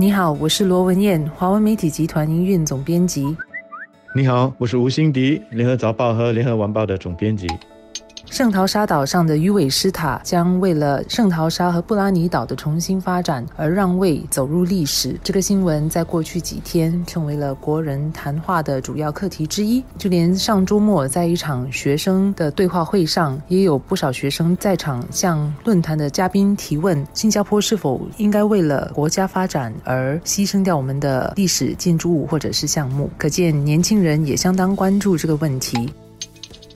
[0.00, 3.36] 你好，我是罗文艳，华文媒体集团营运总编辑。
[4.14, 7.48] 你好，我是吴欣迪，联合早报和联合晚报的总编辑。
[8.30, 15.18] 圣淘沙岛上的鱼尾狮塔将为了圣淘沙和布拉尼岛的重新发展而让位走入历史。
[15.24, 19.82] 这个新闻在过去几天成为了国人谈话的主要课题之一。
[19.96, 33.10] 就连上周末在一场学生的对话会上，也有不少学生在场向论坛的嘉宾提问：新加坡是否应该为了国家发展而牺牲掉我们的历史建筑物或者是项目？
[33.16, 35.92] 可见年轻人也相当关注这个问题。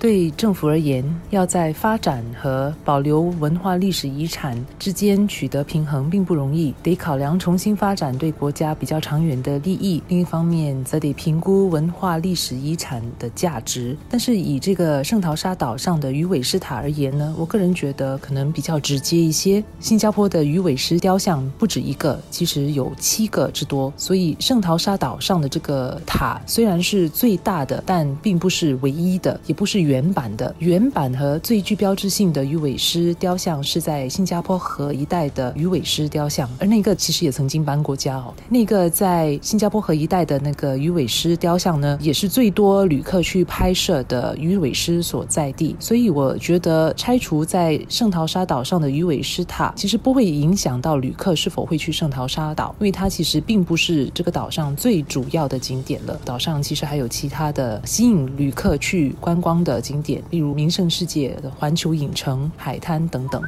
[0.00, 10.02] 对政府而言，要在发展和保留文化历史遗产之间取得平衡并不容易，得考量重新发展对国家比较长远的利益。
[10.08, 13.94] 另一方面，则得评估文化历史遗产的价值。
[14.08, 19.62] 但是，以这个圣淘沙岛上的鱼尾狮塔而言呢，我个人觉得可能比较直接一些。
[19.80, 23.92] 新加坡的鱼尾狮雕像不止一个，其实有七个之多。
[23.98, 29.89] 所以，圣淘沙岛上的这个塔虽然是最大的，但并不是唯一的，也不是。
[29.90, 38.32] 原版的原版和最具标志性的鱼尾狮雕像是在新加坡河一带的鱼尾狮雕像，而那个其实也曾经搬过家哦。
[38.48, 45.74] 那个在新加坡河一带的那个鱼尾狮雕像呢，也是最多旅客去拍摄的鱼尾狮所在地。
[45.80, 56.16] 所以我觉得拆除在圣淘沙岛上的鱼尾狮塔，其实不会影响到旅客是否会去圣淘沙岛，因为它其实并不是这个岛上最主要的景点了。
[56.24, 59.79] 岛上其实还有其他的吸引旅客去观光的。
[59.80, 63.42] 景点，例如名胜世界的环球影城、海滩等等。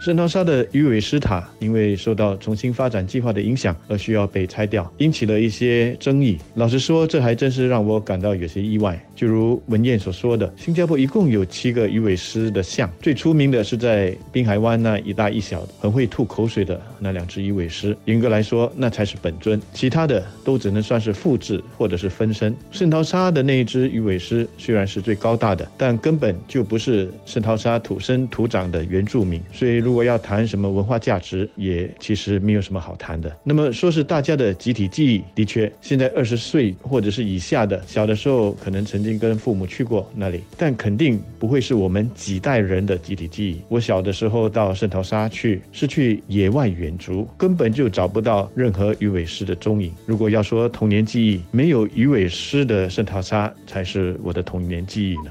[0.00, 6.38] 圣淘沙的鱼尾狮塔因为受到重新发展计划的影响而需要被拆掉，引起了一些争议。
[6.54, 8.98] 老实说，这还真是让我感到有些意外。
[9.16, 17.96] 就如文燕所说的，新加坡一共有七个鱼尾狮的像，最出名的是在滨海湾那一大一小、很会吐口水的那两只鱼尾狮。
[18.04, 22.54] 严格来说，那才是本尊，其他的都只能算是复制或者是分身。
[22.70, 33.34] 圣淘沙的那一只鱼尾狮虽然是最高大的，但根本就不是圣淘沙土生土长的原住民，所以如果要谈什么文化价值，也其实没有什么好谈的。
[33.42, 43.62] 那么说是大家的集体记忆，的确，现在二十岁或者是以下的，小的时候可能曾经跟父母去过那里，但肯定不会是我们几代人的集体记忆。
[43.66, 49.90] 我小的时候到圣淘沙去，是去野外远足，根本就找不到任何鱼尾狮的踪影。
[50.04, 55.30] 如果要说童年记忆，没有鱼尾狮的圣淘沙才是我的童年记忆呢。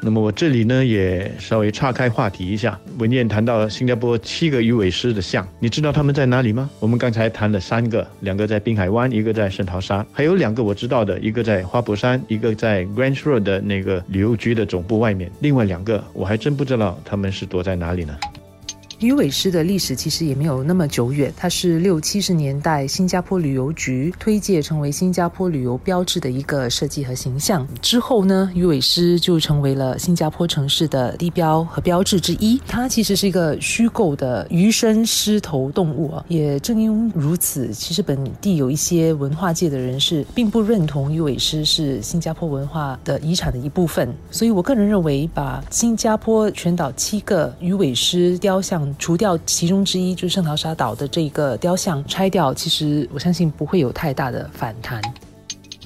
[0.00, 6.70] 那么我这里呢也稍微岔开话题一下，文燕谈到新加坡七个鱼尾狮的像，你知道他们在哪里吗？
[6.78, 18.16] 我们刚才谈了三个，两个在滨海湾，一个在圣淘沙，还有两个我知道的，一个在花博山，一个在 Grand Road 的那个旅游局的总部外面，另外两个我还真不知道他们是躲在哪里呢。
[19.00, 27.64] 鱼尾狮的历史其实也没有那么久远，它是六七十年代新加坡旅游局推介成为新加坡旅游标志的一个设计和形象。
[27.80, 32.60] 之后呢，鱼尾狮就成为了新加坡城市的地标和标志之一。
[32.66, 36.24] 它其实是一个虚构的鱼身狮头动物啊。
[36.26, 44.12] 也正因如此，其实本地有一些文化界的人士并不认同鱼尾狮是新加坡文化的遗产的一部分。
[44.28, 48.87] 所以我个人认为，把新加坡全岛七个鱼尾狮雕像。
[48.98, 55.00] 除掉其中之一，就是圣淘沙岛的这个雕像拆掉，其实我相信不会有太大的反弹。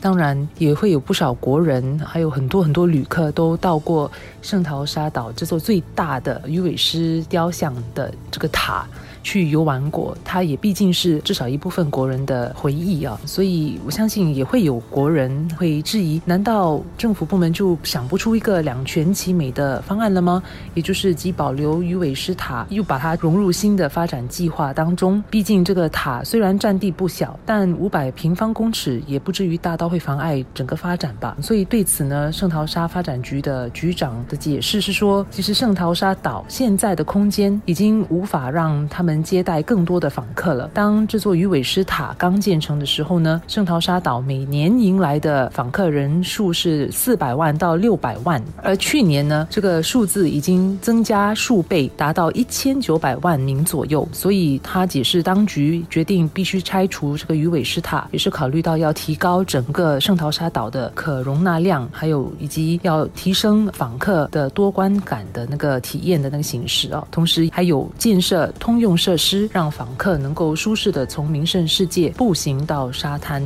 [0.00, 8.84] 当然，也会有不少国人，还有很多很多旅客都到过圣淘沙岛这座最大的鱼尾狮雕像的这个塔。
[9.22, 20.42] 去游玩过，它也毕竟是至少一部分国人的回忆啊，所以我相信也会有国人会质疑：难道政府部门就想不出一个两全其美的方案了吗？
[20.74, 25.22] 也就是既保留鱼尾狮塔，又把它融入新的发展计划当中。
[25.30, 31.36] 毕竟这个塔虽然占地不小，但五百平方公尺也不至于大到会妨碍整个发展吧。
[31.40, 39.11] 所以对此呢，圣淘沙发展局的局长的解释是说，其实圣淘沙岛现在的空间已经无法让他们。
[39.12, 40.70] 能接待更多的访客了。
[40.72, 54.08] 当这座鱼尾狮塔刚建成的时候呢，圣淘沙岛每年迎来的访客人数是四百万到六百万，而去年呢，这个数字已经增加数倍，达到一千九百万名左右。
[54.12, 68.92] 所以他解释，当局决定必须拆除这个鱼尾狮塔，也是考虑到要提高整个圣淘沙岛的可容纳量，还有以及要提升访客的多观感的那个体验的那个形式啊，同时还有建设通用。
[69.02, 73.42] 设施让访客能够舒适的从名胜世界步行到沙滩。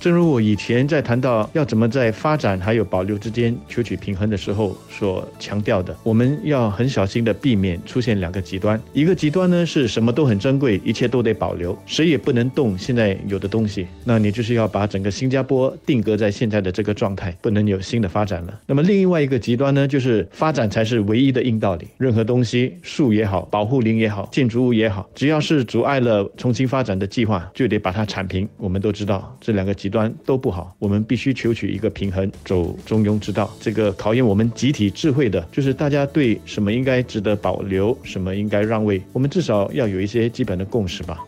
[0.00, 8.80] 正如我以前在谈到要怎么在发展还有保留之间求取平衡的时候所强调的，我们要很小心的避免出现两个极端。
[8.94, 18.58] 一个极端呢是什么都很珍贵，一切都得保留，谁也不能动现在有的东西，那你就是要把整个新加坡定格在现在的这个状态，不能有新的发展了。
[18.66, 28.48] 那么另外一个极端呢，就是发展才是唯一的硬道理，任何东西，树也好，保护林也好，建筑物也好，只要是阻碍了重新发展的计划，就得把它铲平。
[28.56, 33.50] 我们都知道这两个极端都不好，我们必须求取一个平衡，走中庸之道。
[33.60, 41.18] 这个考验我们集体智慧的，就是大家对什么应该值得保留，什么应该让位，我们至少要有一些基本的共识吧。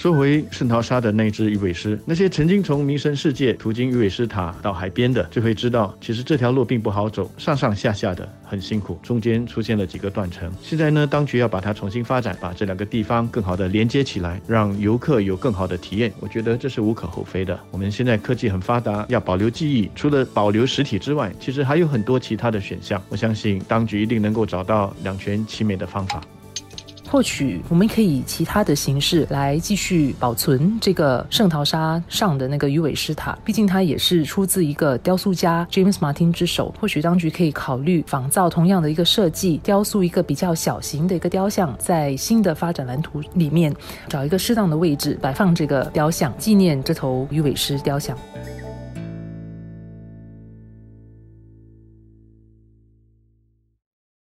[0.00, 10.50] 说回圣淘沙的那只鱼尾狮，那些曾经从名神世界途经鱼尾狮塔到海边的，就会知道，其实这条路并不好走，上上下下的很辛苦，中间出现了几个断层。
[10.62, 16.10] 现在呢，当局要把它重新发展，把这两个地方更好的连接起来，让游客有更好的体验。
[16.18, 17.60] 我觉得这是无可厚非的。
[17.70, 22.98] 我们现在科技很发达，要保留记忆，除了保留实体之外，其实还有很多其他的选项。
[23.10, 26.22] 我相信当局一定能够找到两全其美的方法。
[27.10, 36.72] 或许我们可以以其他的形式来继续保存这个圣淘沙上的那个鱼尾狮塔，毕竟它也是出自一个雕塑家 James Martin 之手。
[36.80, 43.74] 或许当局可以考虑仿造同样的一个设计，雕塑一个比较小型的一个雕像，在新的发展蓝图里面
[44.08, 48.16] 找一个适当的位置摆放这个雕像，纪念这头鱼尾狮雕像。